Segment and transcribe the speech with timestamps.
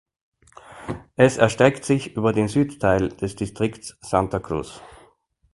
[1.15, 4.81] Es erstreckt sich über den Südteil des Distrikts Santa Cruz.